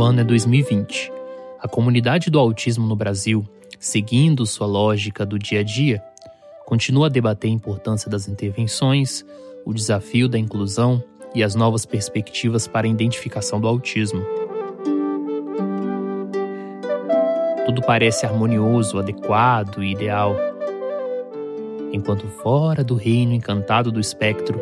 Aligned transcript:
Ano 0.00 0.20
é 0.20 0.24
2020. 0.24 1.12
A 1.60 1.66
comunidade 1.66 2.30
do 2.30 2.38
autismo 2.38 2.86
no 2.86 2.94
Brasil, 2.94 3.44
seguindo 3.80 4.46
sua 4.46 4.66
lógica 4.66 5.26
do 5.26 5.36
dia 5.36 5.60
a 5.60 5.62
dia, 5.64 6.00
continua 6.64 7.06
a 7.06 7.10
debater 7.10 7.50
a 7.50 7.52
importância 7.52 8.08
das 8.08 8.28
intervenções, 8.28 9.24
o 9.66 9.74
desafio 9.74 10.28
da 10.28 10.38
inclusão 10.38 11.02
e 11.34 11.42
as 11.42 11.56
novas 11.56 11.84
perspectivas 11.84 12.68
para 12.68 12.86
a 12.86 12.90
identificação 12.90 13.60
do 13.60 13.66
autismo. 13.66 14.24
Tudo 17.66 17.82
parece 17.82 18.24
harmonioso, 18.24 18.98
adequado 18.98 19.82
e 19.82 19.90
ideal. 19.90 20.36
Enquanto 21.92 22.28
fora 22.28 22.84
do 22.84 22.94
reino 22.94 23.34
encantado 23.34 23.90
do 23.90 23.98
espectro, 23.98 24.60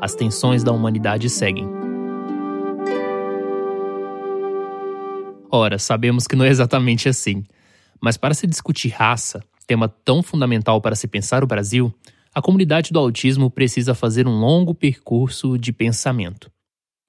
as 0.00 0.14
tensões 0.14 0.64
da 0.64 0.72
humanidade 0.72 1.30
seguem. 1.30 1.79
Ora, 5.50 5.78
sabemos 5.78 6.28
que 6.28 6.36
não 6.36 6.44
é 6.44 6.48
exatamente 6.48 7.08
assim. 7.08 7.44
Mas 8.00 8.16
para 8.16 8.34
se 8.34 8.46
discutir 8.46 8.90
raça, 8.90 9.42
tema 9.66 9.88
tão 9.88 10.22
fundamental 10.22 10.80
para 10.80 10.94
se 10.94 11.08
pensar 11.08 11.42
o 11.42 11.46
Brasil, 11.46 11.92
a 12.32 12.40
comunidade 12.40 12.92
do 12.92 12.98
autismo 12.98 13.50
precisa 13.50 13.92
fazer 13.92 14.28
um 14.28 14.38
longo 14.38 14.72
percurso 14.72 15.58
de 15.58 15.72
pensamento. 15.72 16.50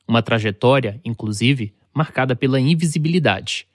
Uma 0.08 0.24
trajetória, 0.24 1.00
inclusive, 1.06 1.74
marcada 1.94 2.36
pela 2.36 2.60
invisibilidade. 2.60 3.68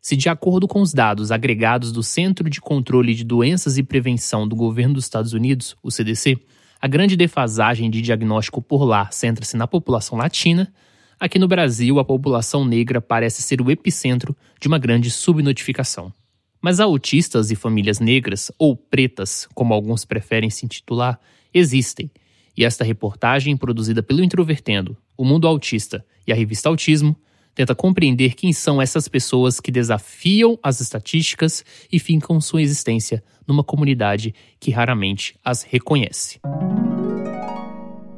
Se, 0.00 0.16
de 0.16 0.30
acordo 0.30 0.66
com 0.66 0.80
os 0.80 0.94
dados 0.94 1.30
agregados 1.30 1.92
do 1.92 2.02
Centro 2.02 2.48
de 2.48 2.62
Controle 2.62 3.14
de 3.14 3.24
Doenças 3.24 3.76
e 3.76 3.82
Prevenção 3.82 4.48
do 4.48 4.56
Governo 4.56 4.94
dos 4.94 5.04
Estados 5.04 5.34
Unidos, 5.34 5.76
o 5.82 5.90
CDC, 5.90 6.38
a 6.80 6.88
grande 6.88 7.16
defasagem 7.16 7.90
de 7.90 8.00
diagnóstico 8.00 8.62
por 8.62 8.84
lá 8.84 9.10
centra-se 9.10 9.56
na 9.56 9.66
população 9.66 10.16
latina, 10.16 10.72
aqui 11.18 11.38
no 11.38 11.48
Brasil 11.48 11.98
a 11.98 12.04
população 12.04 12.64
negra 12.64 13.00
parece 13.00 13.42
ser 13.42 13.60
o 13.60 13.70
epicentro 13.70 14.36
de 14.60 14.68
uma 14.68 14.78
grande 14.78 15.10
subnotificação. 15.10 16.12
Mas 16.60 16.80
autistas 16.80 17.50
e 17.50 17.56
famílias 17.56 18.00
negras, 18.00 18.50
ou 18.58 18.76
pretas, 18.76 19.48
como 19.54 19.72
alguns 19.72 20.04
preferem 20.04 20.50
se 20.50 20.64
intitular, 20.64 21.18
existem. 21.54 22.10
E 22.56 22.64
esta 22.64 22.84
reportagem, 22.84 23.56
produzida 23.56 24.02
pelo 24.02 24.22
Introvertendo, 24.22 24.96
o 25.16 25.24
Mundo 25.24 25.46
Autista 25.46 26.04
e 26.26 26.32
a 26.32 26.34
revista 26.34 26.68
Autismo, 26.68 27.16
tenta 27.54 27.74
compreender 27.74 28.34
quem 28.34 28.52
são 28.52 28.82
essas 28.82 29.08
pessoas 29.08 29.60
que 29.60 29.70
desafiam 29.70 30.58
as 30.62 30.80
estatísticas 30.80 31.64
e 31.90 31.98
fincam 31.98 32.40
sua 32.40 32.62
existência 32.62 33.22
numa 33.46 33.64
comunidade 33.64 34.34
que 34.60 34.70
raramente 34.70 35.36
as 35.44 35.62
reconhece. 35.62 36.40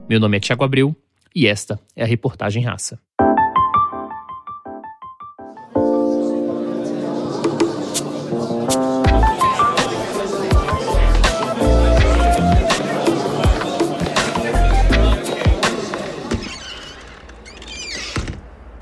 Meu 0.08 0.18
nome 0.18 0.38
é 0.38 0.40
Tiago 0.40 0.64
Abreu 0.64 0.96
e 1.34 1.46
esta 1.46 1.80
é 1.94 2.02
a 2.02 2.06
reportagem 2.06 2.62
Raça. 2.64 2.98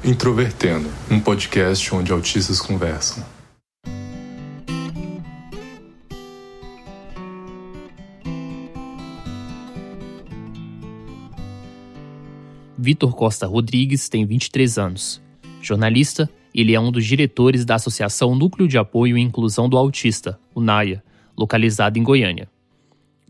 Introvertendo, 0.04 0.90
um 1.10 1.20
podcast 1.20 1.94
onde 1.94 2.10
autistas 2.10 2.60
conversam. 2.60 3.37
Vitor 12.88 13.14
Costa 13.14 13.46
Rodrigues 13.46 14.08
tem 14.08 14.24
23 14.24 14.78
anos. 14.78 15.20
Jornalista, 15.60 16.26
ele 16.54 16.74
é 16.74 16.80
um 16.80 16.90
dos 16.90 17.04
diretores 17.04 17.62
da 17.62 17.74
Associação 17.74 18.34
Núcleo 18.34 18.66
de 18.66 18.78
Apoio 18.78 19.18
e 19.18 19.20
Inclusão 19.20 19.68
do 19.68 19.76
Autista, 19.76 20.40
o 20.54 20.60
NAIA, 20.62 21.04
localizada 21.36 21.98
em 21.98 22.02
Goiânia. 22.02 22.48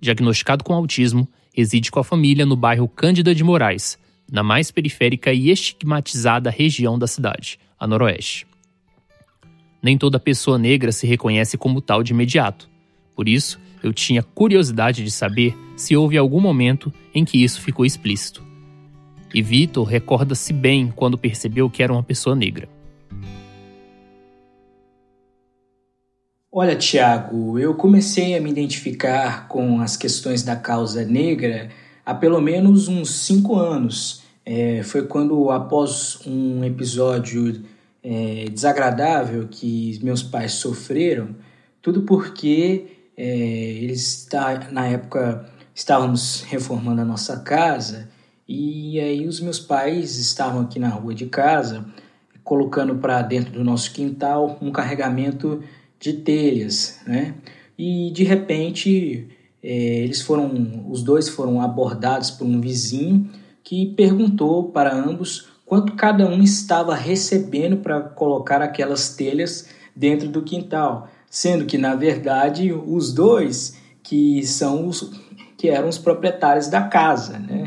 Diagnosticado 0.01 0.63
com 0.63 0.73
autismo, 0.73 1.27
reside 1.53 1.91
com 1.91 1.99
a 1.99 2.05
família 2.05 2.47
no 2.47 2.55
bairro 2.55 2.87
Cândida 2.87 3.35
de 3.35 3.43
Moraes, 3.43 3.99
na 4.31 4.45
mais 4.45 4.71
periférica 4.71 5.33
e 5.33 5.51
estigmatizada 5.51 6.51
região 6.51 6.97
da 6.97 7.09
cidade, 7.09 7.59
a 7.81 7.85
Noroeste. 7.85 8.47
Nem 9.83 9.99
toda 9.99 10.21
pessoa 10.21 10.57
negra 10.57 10.93
se 10.93 11.05
reconhece 11.05 11.59
como 11.59 11.81
tal 11.81 12.05
de 12.05 12.13
imediato. 12.13 12.71
Por 13.17 13.29
isso, 13.29 13.59
eu 13.83 13.93
tinha 13.93 14.23
curiosidade 14.23 15.03
de 15.03 15.11
saber 15.11 15.53
se 15.77 15.97
houve 15.97 16.17
algum 16.17 16.41
momento 16.41 16.95
em 17.13 17.25
que 17.25 17.43
isso 17.43 17.61
ficou 17.61 17.85
explícito. 17.85 18.47
E 19.33 19.43
Vitor 19.43 19.87
recorda-se 19.87 20.53
bem 20.53 20.93
quando 20.95 21.19
percebeu 21.19 21.69
que 21.69 21.83
era 21.83 21.93
uma 21.93 22.03
pessoa 22.03 22.35
negra. 22.35 22.69
Olha, 26.51 26.75
Tiago, 26.75 27.59
eu 27.59 27.75
comecei 27.75 28.35
a 28.35 28.41
me 28.41 28.51
identificar 28.51 29.47
com 29.49 29.81
as 29.81 29.97
questões 29.97 30.43
da 30.43 30.57
causa 30.57 31.05
negra 31.05 31.69
há 32.05 32.15
pelo 32.15 32.41
menos 32.41 32.89
uns 32.89 33.11
cinco 33.11 33.57
anos. 33.57 34.23
É, 34.45 34.83
foi 34.83 35.07
quando, 35.07 35.51
após 35.51 36.21
um 36.27 36.65
episódio 36.65 37.63
é, 38.03 38.47
desagradável 38.51 39.47
que 39.47 40.01
meus 40.03 40.23
pais 40.23 40.53
sofreram, 40.53 41.37
tudo 41.83 42.03
porque 42.03 42.87
é, 43.15 43.25
eles, 43.25 44.27
na 44.73 44.87
época, 44.87 45.47
estávamos 45.75 46.43
reformando 46.49 47.03
a 47.03 47.05
nossa 47.05 47.41
casa 47.41 48.09
e 48.49 48.99
aí 48.99 49.27
os 49.27 49.41
meus 49.41 49.61
pais 49.61 50.17
estavam 50.17 50.63
aqui 50.63 50.79
na 50.79 50.89
rua 50.89 51.15
de 51.15 51.27
casa 51.27 51.85
colocando 52.43 52.95
para 52.95 53.21
dentro 53.21 53.53
do 53.53 53.63
nosso 53.63 53.93
quintal 53.93 54.57
um 54.63 54.73
carregamento 54.73 55.63
de 56.01 56.15
telhas, 56.15 56.99
né? 57.07 57.35
E 57.77 58.11
de 58.11 58.25
repente 58.25 59.29
é, 59.63 59.71
eles 59.71 60.23
foram, 60.23 60.87
os 60.89 61.03
dois 61.03 61.29
foram 61.29 61.61
abordados 61.61 62.31
por 62.31 62.47
um 62.47 62.61
vizinho 62.61 63.29
que 63.63 63.87
perguntou 63.95 64.71
para 64.71 64.95
ambos 64.95 65.49
quanto 65.67 65.93
cada 65.95 66.27
um 66.27 66.43
estava 66.43 66.95
recebendo 66.95 67.77
para 67.77 68.01
colocar 68.01 68.63
aquelas 68.63 69.15
telhas 69.15 69.69
dentro 69.95 70.29
do 70.29 70.41
quintal, 70.41 71.11
sendo 71.29 71.67
que 71.67 71.77
na 71.77 71.95
verdade 71.95 72.73
os 72.73 73.13
dois 73.13 73.77
que 74.03 74.43
são 74.47 74.87
os 74.87 75.13
que 75.59 75.69
eram 75.69 75.89
os 75.89 75.99
proprietários 75.99 76.69
da 76.69 76.83
casa, 76.83 77.39
né? 77.39 77.58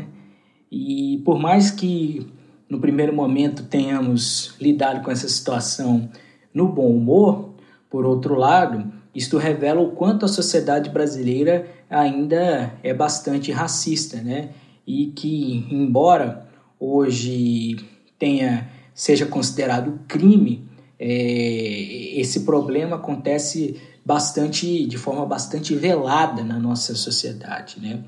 E 0.74 1.20
por 1.22 1.38
mais 1.38 1.70
que 1.70 2.26
no 2.66 2.80
primeiro 2.80 3.14
momento 3.14 3.64
tenhamos 3.64 4.54
lidado 4.58 5.04
com 5.04 5.10
essa 5.10 5.28
situação 5.28 6.08
no 6.54 6.66
bom 6.66 6.88
humor, 6.88 7.50
por 7.90 8.06
outro 8.06 8.34
lado, 8.34 8.90
isto 9.14 9.36
revela 9.36 9.82
o 9.82 9.90
quanto 9.90 10.24
a 10.24 10.28
sociedade 10.28 10.88
brasileira 10.88 11.66
ainda 11.90 12.72
é 12.82 12.94
bastante 12.94 13.52
racista, 13.52 14.16
né? 14.22 14.48
E 14.86 15.08
que, 15.08 15.66
embora 15.70 16.48
hoje 16.80 17.76
tenha 18.18 18.70
seja 18.94 19.26
considerado 19.26 20.00
crime, 20.08 20.66
é, 20.98 22.18
esse 22.18 22.40
problema 22.40 22.96
acontece 22.96 23.76
bastante 24.02 24.86
de 24.86 24.96
forma 24.96 25.26
bastante 25.26 25.74
velada 25.74 26.42
na 26.42 26.58
nossa 26.58 26.94
sociedade, 26.94 27.78
né? 27.78 28.02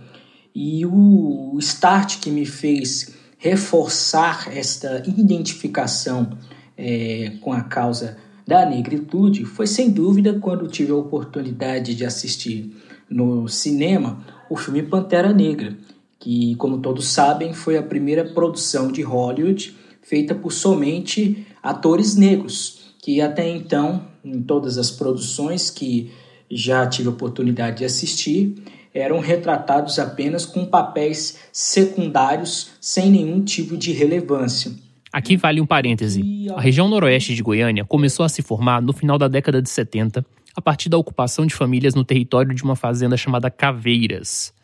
E 0.55 0.87
o 0.87 1.57
start 1.59 2.21
que 2.21 2.31
me 2.31 2.47
fez 2.47 3.13
reforçar 3.39 4.57
esta 4.57 5.03
identificação 5.07 6.39
é, 6.77 7.33
com 7.41 7.53
a 7.53 7.63
causa 7.63 8.17
da 8.47 8.65
negritude 8.65 9.45
foi 9.45 9.67
sem 9.67 9.91
dúvida 9.91 10.39
quando 10.39 10.69
tive 10.69 10.93
a 10.93 10.97
oportunidade 10.97 11.95
de 11.95 12.05
assistir 12.05 12.71
no 13.09 13.49
cinema 13.49 14.25
o 14.49 14.57
filme 14.57 14.83
Pantera 14.83 15.33
Negra, 15.33 15.77
que, 16.19 16.55
como 16.57 16.79
todos 16.79 17.09
sabem, 17.09 17.53
foi 17.53 17.77
a 17.77 17.83
primeira 17.83 18.25
produção 18.25 18.93
de 18.93 19.03
Hollywood 19.03 19.75
feita 20.03 20.35
por 20.35 20.53
somente 20.53 21.47
atores 21.63 22.15
negros, 22.15 22.95
que 23.03 23.21
até 23.21 23.49
então, 23.49 24.07
em 24.25 24.43
todas 24.43 24.79
as 24.79 24.91
produções 24.91 25.71
que 25.71 26.11
já 26.51 26.87
tive 26.87 27.09
a 27.09 27.13
oportunidade 27.13 27.79
de 27.79 27.85
assistir, 27.85 28.55
eram 28.95 29.19
retratados 29.19 29.99
apenas 29.99 30.47
com 30.47 30.65
papéis 30.65 31.39
secundários 31.53 32.71
sem 32.81 33.11
nenhum 33.11 33.43
tipo 33.43 33.77
de 33.77 33.93
relevância. 33.93 34.73
Aqui 35.13 35.37
vale 35.37 35.61
um 35.61 35.67
parêntese. 35.67 36.49
A 36.55 36.61
região 36.61 36.89
noroeste 36.89 37.35
de 37.35 37.43
Goiânia 37.43 37.85
começou 37.85 38.25
a 38.25 38.29
se 38.29 38.41
formar 38.41 38.81
no 38.81 38.93
final 38.93 39.19
da 39.19 39.27
década 39.27 39.61
de 39.61 39.69
70, 39.69 40.25
a 40.57 40.63
partir 40.63 40.89
da 40.89 40.97
ocupação 40.97 41.45
de 41.45 41.55
famílias 41.55 41.95
no 41.95 42.05
território 42.05 42.55
de 42.55 42.63
uma 42.63 42.77
fazenda 42.77 43.17
chamada 43.17 43.51
Caveiras. 43.51 44.55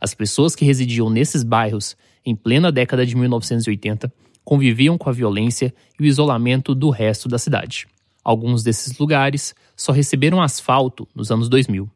As 0.00 0.14
pessoas 0.14 0.54
que 0.54 0.64
residiam 0.64 1.10
nesses 1.10 1.42
bairros, 1.42 1.96
em 2.24 2.34
plena 2.34 2.72
década 2.72 3.06
de 3.06 3.14
1980, 3.16 4.12
conviviam 4.44 4.96
com 4.96 5.10
a 5.10 5.12
violência 5.12 5.74
e 5.98 6.02
o 6.02 6.06
isolamento 6.06 6.74
do 6.74 6.90
resto 6.90 7.28
da 7.28 7.38
cidade. 7.38 7.86
Alguns 8.22 8.62
desses 8.62 8.98
lugares 8.98 9.54
só 9.74 9.92
receberam 9.92 10.42
asfalto 10.42 11.06
nos 11.14 11.30
anos 11.30 11.48
2000. 11.48 11.88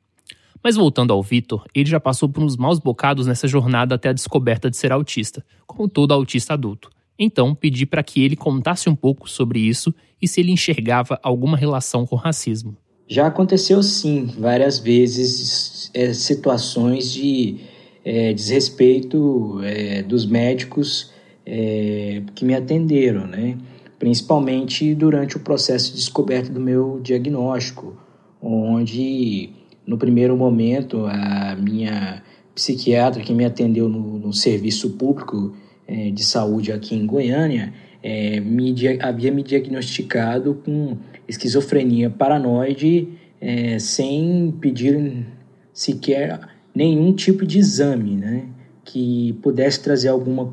Mas 0.62 0.76
voltando 0.76 1.12
ao 1.12 1.22
Vitor, 1.22 1.64
ele 1.74 1.88
já 1.88 1.98
passou 1.98 2.28
por 2.28 2.42
uns 2.42 2.56
maus 2.56 2.78
bocados 2.78 3.26
nessa 3.26 3.48
jornada 3.48 3.94
até 3.94 4.10
a 4.10 4.12
descoberta 4.12 4.70
de 4.70 4.76
ser 4.76 4.92
autista, 4.92 5.44
como 5.66 5.88
todo 5.88 6.12
autista 6.12 6.54
adulto, 6.54 6.90
Então, 7.18 7.54
pedi 7.54 7.84
para 7.84 8.02
que 8.02 8.22
ele 8.22 8.36
contasse 8.36 8.88
um 8.88 8.94
pouco 8.94 9.28
sobre 9.28 9.60
isso 9.60 9.94
e 10.20 10.28
se 10.28 10.40
ele 10.40 10.52
enxergava 10.52 11.18
alguma 11.22 11.56
relação 11.56 12.06
com 12.06 12.16
racismo. 12.16 12.76
Já 13.06 13.26
aconteceu 13.26 13.82
sim, 13.82 14.26
várias 14.38 14.78
vezes, 14.78 15.90
é, 15.92 16.12
situações 16.12 17.12
de 17.12 17.56
é, 18.04 18.32
desrespeito 18.32 19.60
é, 19.62 20.02
dos 20.02 20.24
médicos 20.24 21.10
é, 21.44 22.22
que 22.34 22.44
me 22.44 22.54
atenderam, 22.54 23.26
né? 23.26 23.58
principalmente 23.98 24.94
durante 24.94 25.36
o 25.36 25.40
processo 25.40 25.90
de 25.90 25.98
descoberta 25.98 26.50
do 26.50 26.58
meu 26.58 27.00
diagnóstico, 27.02 27.98
onde 28.40 29.50
no 29.86 29.96
primeiro 29.98 30.36
momento 30.36 31.06
a 31.06 31.56
minha 31.56 32.22
psiquiatra 32.54 33.22
que 33.22 33.32
me 33.32 33.44
atendeu 33.44 33.88
no, 33.88 34.18
no 34.18 34.32
serviço 34.32 34.90
público 34.90 35.54
é, 35.86 36.10
de 36.10 36.24
saúde 36.24 36.72
aqui 36.72 36.94
em 36.94 37.06
Goiânia 37.06 37.72
é, 38.02 38.40
me, 38.40 38.74
havia 39.00 39.30
me 39.30 39.42
diagnosticado 39.42 40.60
com 40.64 40.96
esquizofrenia 41.28 42.10
paranoide 42.10 43.08
é, 43.40 43.78
sem 43.78 44.54
pedir 44.60 45.26
sequer 45.72 46.40
nenhum 46.74 47.12
tipo 47.12 47.46
de 47.46 47.58
exame, 47.58 48.16
né? 48.16 48.44
Que 48.84 49.38
pudesse 49.42 49.82
trazer 49.82 50.08
alguma 50.08 50.50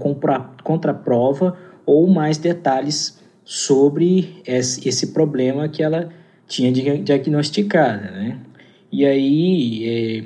contraprova 0.64 1.58
ou 1.86 2.08
mais 2.08 2.38
detalhes 2.38 3.20
sobre 3.44 4.42
esse, 4.46 4.88
esse 4.88 5.08
problema 5.08 5.68
que 5.70 5.82
ela 5.82 6.10
tinha 6.48 6.72
diagnosticado, 6.72 8.04
né? 8.04 8.40
E 8.98 9.06
aí, 9.06 9.84
é, 9.86 10.24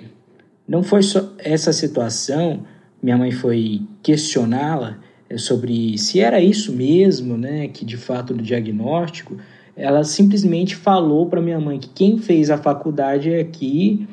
não 0.66 0.82
foi 0.82 1.04
só 1.04 1.34
essa 1.40 1.74
situação, 1.74 2.62
minha 3.04 3.18
mãe 3.18 3.30
foi 3.30 3.82
questioná-la 4.02 4.98
é, 5.30 5.38
sobre 5.38 5.98
se 5.98 6.22
era 6.22 6.40
isso 6.40 6.72
mesmo, 6.72 7.36
né, 7.36 7.68
que 7.68 7.84
de 7.84 7.98
fato 7.98 8.34
do 8.34 8.42
diagnóstico, 8.42 9.36
ela 9.76 10.06
simplesmente 10.06 10.74
falou 10.74 11.26
para 11.26 11.42
minha 11.42 11.60
mãe 11.60 11.80
que 11.80 11.90
quem 11.90 12.18
fez 12.18 12.50
a 12.50 12.58
faculdade 12.58 13.36
aqui 13.36 14.08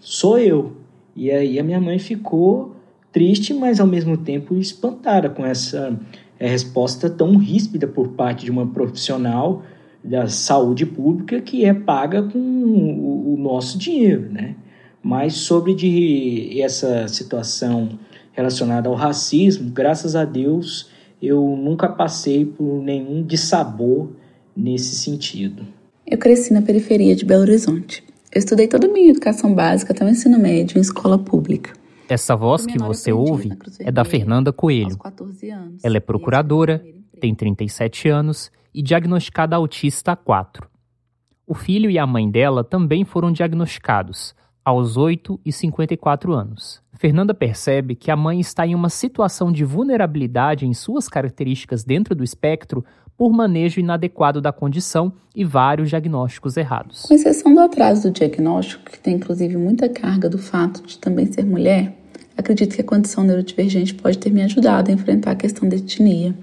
sou 0.00 0.36
eu. 0.36 0.72
E 1.14 1.30
aí 1.30 1.56
a 1.60 1.62
minha 1.62 1.80
mãe 1.80 2.00
ficou 2.00 2.74
triste, 3.12 3.54
mas 3.54 3.78
ao 3.78 3.86
mesmo 3.86 4.16
tempo 4.16 4.56
espantada 4.56 5.30
com 5.30 5.46
essa 5.46 5.96
é, 6.40 6.48
resposta 6.48 7.08
tão 7.08 7.36
ríspida 7.36 7.86
por 7.86 8.08
parte 8.08 8.44
de 8.44 8.50
uma 8.50 8.66
profissional 8.66 9.62
da 10.04 10.26
saúde 10.26 10.84
pública 10.84 11.40
que 11.40 11.64
é 11.64 11.72
paga 11.72 12.22
com 12.22 12.38
o, 12.38 13.36
nosso 13.38 13.78
dinheiro, 13.78 14.30
né? 14.30 14.54
Mas 15.02 15.34
sobre 15.34 15.74
de 15.74 16.60
essa 16.60 17.08
situação 17.08 17.98
relacionada 18.32 18.88
ao 18.88 18.94
racismo, 18.94 19.70
graças 19.70 20.14
a 20.14 20.24
Deus, 20.24 20.90
eu 21.20 21.40
nunca 21.56 21.88
passei 21.88 22.44
por 22.44 22.82
nenhum 22.82 23.24
dissabor 23.24 24.10
nesse 24.56 24.94
sentido. 24.94 25.64
Eu 26.06 26.18
cresci 26.18 26.52
na 26.52 26.62
periferia 26.62 27.16
de 27.16 27.24
Belo 27.24 27.42
Horizonte. 27.42 28.04
Eu 28.32 28.38
estudei 28.38 28.68
toda 28.68 28.86
a 28.86 28.90
minha 28.90 29.10
educação 29.10 29.54
básica 29.54 29.92
até 29.92 30.04
o 30.04 30.08
ensino 30.08 30.38
médio 30.38 30.78
em 30.78 30.80
escola 30.80 31.18
pública. 31.18 31.72
Essa 32.08 32.36
voz 32.36 32.64
que 32.64 32.78
você 32.78 33.12
ouve 33.12 33.52
é 33.80 33.90
da 33.90 34.04
Fernanda 34.04 34.52
Coelho. 34.52 34.98
Ela 35.82 35.96
é 35.96 36.00
procuradora, 36.00 36.84
tem 37.20 37.34
37 37.34 38.08
anos 38.08 38.50
e 38.74 38.82
diagnosticada 38.82 39.56
autista 39.56 40.12
há 40.12 40.16
4. 40.16 40.68
O 41.46 41.54
filho 41.54 41.90
e 41.90 41.98
a 41.98 42.06
mãe 42.06 42.30
dela 42.30 42.64
também 42.64 43.04
foram 43.04 43.32
diagnosticados, 43.32 44.34
aos 44.64 44.96
8 44.96 45.40
e 45.44 45.52
54 45.52 46.32
anos. 46.32 46.80
Fernanda 47.02 47.34
percebe 47.34 47.96
que 47.96 48.12
a 48.12 48.16
mãe 48.16 48.38
está 48.38 48.64
em 48.64 48.76
uma 48.76 48.88
situação 48.88 49.50
de 49.50 49.64
vulnerabilidade 49.64 50.64
em 50.64 50.72
suas 50.72 51.08
características 51.08 51.82
dentro 51.82 52.14
do 52.14 52.22
espectro 52.22 52.84
por 53.16 53.32
manejo 53.32 53.80
inadequado 53.80 54.40
da 54.40 54.52
condição 54.52 55.12
e 55.34 55.44
vários 55.44 55.88
diagnósticos 55.88 56.56
errados. 56.56 57.02
Com 57.02 57.14
exceção 57.14 57.52
do 57.52 57.60
atraso 57.60 58.08
do 58.08 58.12
diagnóstico, 58.12 58.90
que 58.90 59.00
tem 59.00 59.16
inclusive 59.16 59.56
muita 59.56 59.88
carga 59.88 60.28
do 60.28 60.38
fato 60.38 60.82
de 60.86 60.96
também 60.98 61.26
ser 61.26 61.44
mulher, 61.44 61.92
acredito 62.36 62.76
que 62.76 62.80
a 62.80 62.84
condição 62.84 63.24
neurodivergente 63.24 63.94
pode 63.94 64.18
ter 64.18 64.30
me 64.30 64.42
ajudado 64.42 64.90
a 64.90 64.94
enfrentar 64.94 65.32
a 65.32 65.36
questão 65.36 65.68
da 65.68 65.76
etnia. 65.76 66.34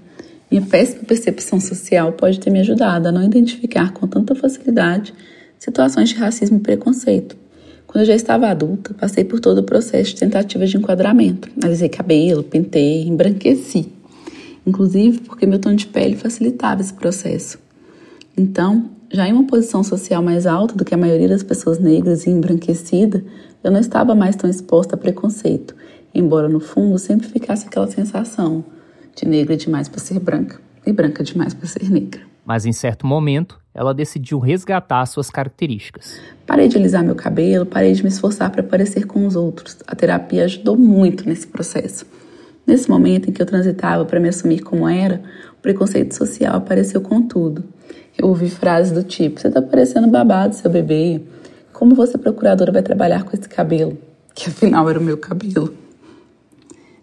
Minha 0.50 0.62
péssima 0.62 1.04
percepção 1.04 1.60
social 1.60 2.12
pode 2.12 2.40
ter 2.40 2.50
me 2.50 2.58
ajudado 2.58 3.06
a 3.06 3.12
não 3.12 3.22
identificar 3.22 3.92
com 3.92 4.08
tanta 4.08 4.34
facilidade 4.34 5.14
situações 5.56 6.08
de 6.08 6.16
racismo 6.16 6.56
e 6.56 6.60
preconceito. 6.60 7.36
Quando 7.86 8.02
eu 8.02 8.06
já 8.06 8.16
estava 8.16 8.48
adulta, 8.48 8.92
passei 8.94 9.22
por 9.22 9.38
todo 9.38 9.58
o 9.58 9.62
processo 9.62 10.10
de 10.10 10.16
tentativa 10.16 10.66
de 10.66 10.76
enquadramento. 10.76 11.48
Alisei 11.62 11.88
cabelo, 11.88 12.42
pintei, 12.42 13.06
embranqueci. 13.06 13.92
Inclusive 14.66 15.20
porque 15.20 15.46
meu 15.46 15.60
tom 15.60 15.72
de 15.72 15.86
pele 15.86 16.16
facilitava 16.16 16.80
esse 16.80 16.94
processo. 16.94 17.56
Então, 18.36 18.90
já 19.08 19.28
em 19.28 19.32
uma 19.32 19.46
posição 19.46 19.84
social 19.84 20.20
mais 20.20 20.46
alta 20.46 20.74
do 20.74 20.84
que 20.84 20.94
a 20.94 20.98
maioria 20.98 21.28
das 21.28 21.44
pessoas 21.44 21.78
negras 21.78 22.26
e 22.26 22.30
embranquecida, 22.30 23.24
eu 23.62 23.70
não 23.70 23.78
estava 23.78 24.16
mais 24.16 24.34
tão 24.34 24.50
exposta 24.50 24.96
a 24.96 24.98
preconceito, 24.98 25.76
embora 26.12 26.48
no 26.48 26.58
fundo 26.58 26.98
sempre 26.98 27.28
ficasse 27.28 27.68
aquela 27.68 27.86
sensação 27.86 28.64
de 29.14 29.26
negra 29.26 29.56
demais 29.56 29.88
para 29.88 30.00
ser 30.00 30.18
branca 30.18 30.60
e 30.86 30.92
branca 30.92 31.22
demais 31.22 31.54
para 31.54 31.66
ser 31.66 31.90
negra. 31.90 32.20
Mas 32.44 32.66
em 32.66 32.72
certo 32.72 33.06
momento, 33.06 33.60
ela 33.74 33.94
decidiu 33.94 34.38
resgatar 34.38 35.06
suas 35.06 35.30
características. 35.30 36.20
Parei 36.46 36.68
de 36.68 36.76
alisar 36.76 37.04
meu 37.04 37.14
cabelo, 37.14 37.64
parei 37.64 37.92
de 37.92 38.02
me 38.02 38.08
esforçar 38.08 38.50
para 38.50 38.62
parecer 38.62 39.06
com 39.06 39.26
os 39.26 39.36
outros. 39.36 39.76
A 39.86 39.94
terapia 39.94 40.44
ajudou 40.44 40.76
muito 40.76 41.28
nesse 41.28 41.46
processo. 41.46 42.04
Nesse 42.66 42.90
momento 42.90 43.28
em 43.28 43.32
que 43.32 43.40
eu 43.40 43.46
transitava 43.46 44.04
para 44.04 44.20
me 44.20 44.28
assumir 44.28 44.60
como 44.60 44.88
era, 44.88 45.22
o 45.52 45.62
preconceito 45.62 46.14
social 46.14 46.56
apareceu 46.56 47.00
com 47.00 47.22
tudo. 47.22 47.64
Eu 48.18 48.28
ouvi 48.28 48.50
frases 48.50 48.92
do 48.92 49.02
tipo: 49.02 49.40
Você 49.40 49.48
está 49.48 49.62
parecendo 49.62 50.08
babado, 50.08 50.54
seu 50.54 50.70
bebê. 50.70 51.20
Como 51.72 51.94
você, 51.94 52.18
procuradora, 52.18 52.72
vai 52.72 52.82
trabalhar 52.82 53.24
com 53.24 53.36
esse 53.36 53.48
cabelo? 53.48 53.96
Que 54.34 54.50
afinal 54.50 54.88
era 54.88 54.98
o 54.98 55.02
meu 55.02 55.16
cabelo. 55.16 55.74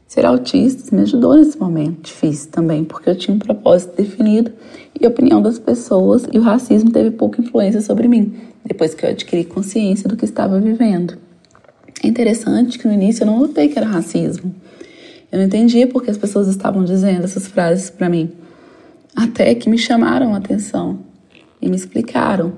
Ser 0.08 0.26
autista 0.26 0.96
me 0.96 1.02
ajudou 1.02 1.36
nesse 1.36 1.60
momento 1.60 2.06
difícil 2.06 2.50
também, 2.50 2.86
porque 2.86 3.10
eu 3.10 3.16
tinha 3.18 3.36
um 3.36 3.40
propósito 3.40 3.98
definido 3.98 4.54
e 4.98 5.06
a 5.06 5.10
opinião 5.10 5.42
das 5.42 5.60
pessoas 5.60 6.26
e 6.32 6.40
o 6.40 6.42
racismo 6.42 6.90
teve 6.90 7.12
pouca 7.12 7.42
influência 7.42 7.82
sobre 7.82 8.08
mim, 8.08 8.34
depois 8.64 8.94
que 8.94 9.06
eu 9.06 9.10
adquiri 9.10 9.44
consciência 9.44 10.08
do 10.08 10.16
que 10.16 10.24
estava 10.24 10.62
vivendo. 10.62 11.18
É 12.02 12.08
interessante 12.08 12.80
que 12.80 12.88
no 12.88 12.94
início 12.94 13.24
eu 13.24 13.28
não 13.28 13.40
notei 13.40 13.68
que 13.68 13.78
era 13.78 13.86
racismo. 13.86 14.56
Eu 15.30 15.40
não 15.40 15.46
entendia 15.46 15.88
porque 15.88 16.10
as 16.10 16.18
pessoas 16.18 16.48
estavam 16.48 16.86
dizendo 16.86 17.26
essas 17.26 17.46
frases 17.46 17.90
para 17.90 18.08
mim, 18.08 18.32
até 19.14 19.54
que 19.56 19.70
me 19.70 19.78
chamaram 19.78 20.34
a 20.34 20.38
atenção 20.38 21.00
e 21.62 21.70
me 21.70 21.76
explicaram. 21.76 22.54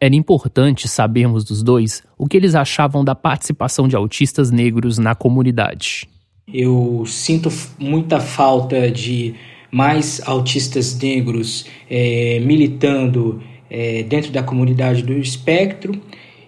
Era 0.00 0.16
importante 0.16 0.88
sabermos 0.88 1.44
dos 1.44 1.62
dois 1.62 2.02
o 2.16 2.26
que 2.26 2.38
eles 2.38 2.54
achavam 2.54 3.04
da 3.04 3.14
participação 3.14 3.86
de 3.86 3.94
autistas 3.94 4.50
negros 4.50 4.96
na 4.96 5.14
comunidade. 5.14 6.08
Eu 6.52 7.04
sinto 7.06 7.50
muita 7.78 8.20
falta 8.20 8.90
de 8.90 9.34
mais 9.70 10.20
autistas 10.26 10.98
negros 10.98 11.66
é, 11.88 12.40
militando 12.40 13.42
é, 13.70 14.02
dentro 14.02 14.32
da 14.32 14.42
comunidade 14.42 15.02
do 15.02 15.12
espectro. 15.12 15.92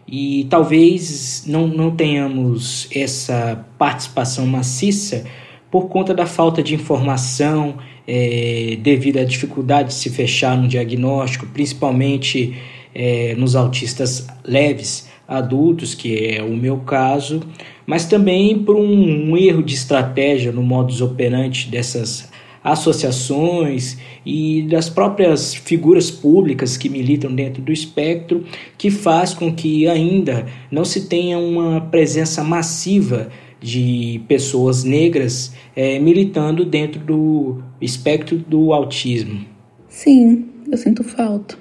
E 0.07 0.47
talvez 0.51 1.45
não, 1.47 1.67
não 1.67 1.91
tenhamos 1.91 2.89
essa 2.95 3.65
participação 3.79 4.47
maciça 4.47 5.25
por 5.71 5.89
conta 5.89 6.13
da 6.13 6.27
falta 6.27 6.63
de 6.63 6.75
informação 6.75 7.79
é, 8.07 8.77
devido 8.81 9.19
à 9.19 9.25
dificuldade 9.25 9.89
de 9.89 9.95
se 9.95 10.11
fechar 10.11 10.57
no 10.57 10.69
diagnóstico, 10.69 11.47
principalmente 11.47 12.55
é, 12.95 13.35
nos 13.37 13.57
autistas 13.57 14.27
leves 14.45 15.12
adultos, 15.27 15.95
que 15.95 16.27
é 16.27 16.43
o 16.43 16.57
meu 16.57 16.79
caso, 16.79 17.41
mas 17.87 18.05
também 18.07 18.59
por 18.59 18.77
um, 18.77 19.31
um 19.31 19.37
erro 19.37 19.63
de 19.63 19.75
estratégia 19.75 20.53
no 20.53 20.63
modus 20.63 21.01
operandi 21.01 21.69
dessas 21.69 22.31
associações 22.63 23.99
e 24.25 24.63
das 24.63 24.89
próprias 24.89 25.53
figuras 25.55 26.11
públicas 26.11 26.77
que 26.77 26.89
militam 26.89 27.35
dentro 27.35 27.61
do 27.61 27.73
espectro, 27.73 28.45
que 28.79 28.91
faz 28.91 29.35
com 29.35 29.53
que 29.53 29.89
ainda 29.89 30.47
não 30.71 30.85
se 30.85 31.09
tenha 31.09 31.39
uma 31.39 31.81
presença 31.81 32.45
massiva 32.45 33.29
de 33.61 34.21
pessoas 34.29 34.85
negras 34.85 35.55
é, 35.75 35.99
militando 35.99 36.65
dentro 36.65 37.01
do 37.01 37.63
espectro 37.81 38.37
do 38.39 38.73
autismo. 38.73 39.45
Sim, 39.89 40.47
eu 40.71 40.77
sinto 40.77 41.05
falta, 41.05 41.57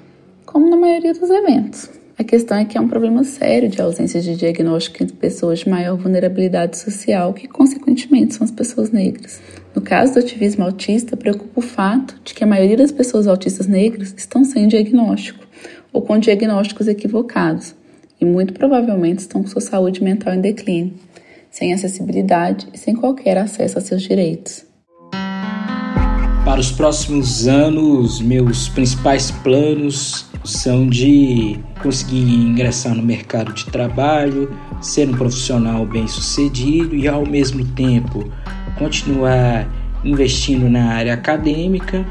como 0.46 0.68
na 0.68 0.76
maioria 0.76 1.12
dos 1.12 1.30
eventos. 1.30 2.01
A 2.22 2.24
questão 2.24 2.56
é 2.56 2.64
que 2.64 2.78
é 2.78 2.80
um 2.80 2.86
problema 2.86 3.24
sério 3.24 3.68
de 3.68 3.82
ausência 3.82 4.20
de 4.20 4.36
diagnóstico 4.36 5.02
entre 5.02 5.16
pessoas 5.16 5.58
de 5.58 5.68
maior 5.68 5.96
vulnerabilidade 5.96 6.78
social, 6.78 7.34
que 7.34 7.48
consequentemente 7.48 8.34
são 8.34 8.44
as 8.44 8.50
pessoas 8.52 8.92
negras. 8.92 9.40
No 9.74 9.82
caso 9.82 10.12
do 10.12 10.20
ativismo 10.20 10.64
autista, 10.64 11.16
preocupa 11.16 11.58
o 11.58 11.60
fato 11.60 12.14
de 12.22 12.32
que 12.32 12.44
a 12.44 12.46
maioria 12.46 12.76
das 12.76 12.92
pessoas 12.92 13.26
autistas 13.26 13.66
negras 13.66 14.14
estão 14.16 14.44
sem 14.44 14.68
diagnóstico 14.68 15.44
ou 15.92 16.00
com 16.00 16.16
diagnósticos 16.16 16.86
equivocados 16.86 17.74
e 18.20 18.24
muito 18.24 18.52
provavelmente 18.52 19.18
estão 19.18 19.42
com 19.42 19.48
sua 19.48 19.60
saúde 19.60 20.00
mental 20.00 20.32
em 20.32 20.40
declínio, 20.40 20.94
sem 21.50 21.74
acessibilidade 21.74 22.68
e 22.72 22.78
sem 22.78 22.94
qualquer 22.94 23.36
acesso 23.36 23.78
a 23.78 23.80
seus 23.80 24.00
direitos. 24.00 24.64
Para 26.44 26.60
os 26.60 26.70
próximos 26.70 27.48
anos, 27.48 28.20
meus 28.20 28.68
principais 28.68 29.32
planos 29.32 30.30
são 30.44 30.88
de 30.88 31.58
conseguir 31.82 32.22
ingressar 32.22 32.94
no 32.94 33.02
mercado 33.02 33.52
de 33.52 33.66
trabalho, 33.66 34.54
ser 34.80 35.08
um 35.08 35.12
profissional 35.12 35.86
bem-sucedido 35.86 36.96
e, 36.96 37.06
ao 37.06 37.24
mesmo 37.26 37.64
tempo, 37.64 38.30
continuar 38.78 39.68
investindo 40.04 40.68
na 40.68 40.94
área 40.94 41.14
acadêmica, 41.14 42.04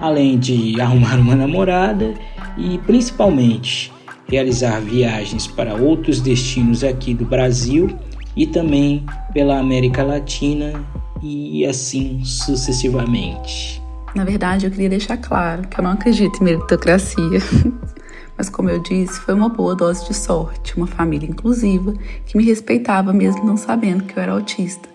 além 0.00 0.38
de 0.38 0.78
arrumar 0.82 1.16
uma 1.16 1.36
namorada 1.36 2.14
e, 2.56 2.78
principalmente, 2.78 3.92
realizar 4.28 4.80
viagens 4.80 5.46
para 5.46 5.74
outros 5.74 6.20
destinos 6.20 6.84
aqui 6.84 7.14
do 7.14 7.24
Brasil 7.24 7.88
e 8.36 8.46
também 8.46 9.04
pela 9.32 9.58
América 9.58 10.02
Latina 10.02 10.84
e 11.22 11.66
assim 11.66 12.22
sucessivamente. 12.24 13.79
Na 14.14 14.24
verdade, 14.24 14.66
eu 14.66 14.70
queria 14.70 14.88
deixar 14.88 15.16
claro 15.16 15.68
que 15.68 15.78
eu 15.78 15.84
não 15.84 15.92
acredito 15.92 16.40
em 16.40 16.44
meritocracia. 16.44 17.38
Mas, 18.36 18.48
como 18.48 18.70
eu 18.70 18.80
disse, 18.80 19.20
foi 19.20 19.34
uma 19.34 19.48
boa 19.48 19.76
dose 19.76 20.06
de 20.06 20.14
sorte, 20.14 20.76
uma 20.76 20.86
família 20.86 21.28
inclusiva 21.28 21.92
que 22.24 22.36
me 22.36 22.44
respeitava 22.44 23.12
mesmo 23.12 23.44
não 23.44 23.56
sabendo 23.56 24.04
que 24.04 24.16
eu 24.16 24.22
era 24.22 24.32
autista. 24.32 24.88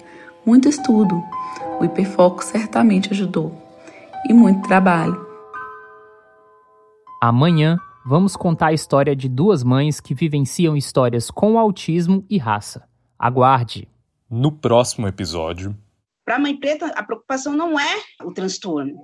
Muito 0.46 0.68
estudo, 0.68 1.24
o 1.80 1.86
hiperfoco 1.86 2.44
certamente 2.44 3.12
ajudou, 3.12 3.56
e 4.28 4.34
muito 4.34 4.68
trabalho. 4.68 5.26
Amanhã 7.22 7.78
vamos 8.06 8.36
contar 8.36 8.68
a 8.68 8.74
história 8.74 9.16
de 9.16 9.30
duas 9.30 9.64
mães 9.64 10.00
que 10.00 10.14
vivenciam 10.14 10.76
histórias 10.76 11.32
com 11.32 11.58
autismo 11.58 12.26
e 12.30 12.38
raça. 12.38 12.84
Aguarde! 13.18 13.88
No 14.30 14.52
próximo 14.52 15.08
episódio, 15.08 15.76
para 16.26 16.38
a 16.38 16.40
mãe 16.40 16.58
preta, 16.58 16.88
a 16.88 17.04
preocupação 17.04 17.54
não 17.54 17.80
é 17.80 18.04
o 18.24 18.34
transtorno, 18.34 19.00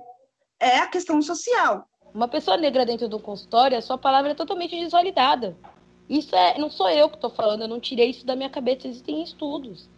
é 0.60 0.78
a 0.78 0.88
questão 0.88 1.22
social. 1.22 1.86
Uma 2.12 2.28
pessoa 2.28 2.56
negra 2.56 2.84
dentro 2.84 3.08
do 3.08 3.20
consultório, 3.20 3.78
a 3.78 3.80
sua 3.80 3.96
palavra 3.96 4.32
é 4.32 4.34
totalmente 4.34 4.78
desvalidada. 4.78 5.56
Isso 6.10 6.34
é, 6.34 6.58
não 6.58 6.68
sou 6.68 6.90
eu 6.90 7.08
que 7.08 7.14
estou 7.14 7.30
falando, 7.30 7.62
eu 7.62 7.68
não 7.68 7.80
tirei 7.80 8.10
isso 8.10 8.26
da 8.26 8.36
minha 8.36 8.50
cabeça, 8.50 8.88
existem 8.88 9.22
estudos. 9.22 9.88